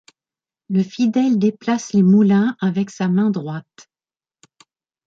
Le 0.67 0.81
fidèle 0.81 1.37
déplace 1.37 1.93
les 1.93 2.01
moulins 2.01 2.57
avec 2.59 2.89
sa 2.89 3.07
main 3.07 3.29
droite. 3.29 3.87